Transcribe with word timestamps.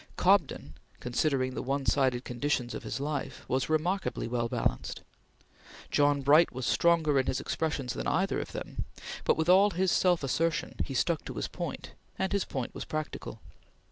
Cobden, 0.17 0.73
considering 0.99 1.53
the 1.53 1.61
one 1.61 1.85
sided 1.85 2.23
conditions 2.25 2.73
of 2.73 2.81
his 2.81 2.99
life, 2.99 3.45
was 3.47 3.69
remarkably 3.69 4.27
well 4.27 4.49
balanced. 4.49 5.01
John 5.91 6.23
Bright 6.23 6.51
was 6.51 6.65
stronger 6.65 7.19
in 7.19 7.27
his 7.27 7.39
expressions 7.39 7.93
than 7.93 8.07
either 8.07 8.39
of 8.39 8.51
them, 8.51 8.85
but 9.25 9.37
with 9.37 9.47
all 9.47 9.69
his 9.69 9.91
self 9.91 10.23
assertion 10.23 10.73
he 10.83 10.95
stuck 10.95 11.23
to 11.25 11.35
his 11.35 11.47
point, 11.47 11.93
and 12.17 12.31
his 12.33 12.45
point 12.45 12.73
was 12.73 12.83
practical. 12.85 13.41